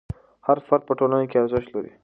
[0.47, 1.91] هر فرد په ټولنه کې ارزښت لري.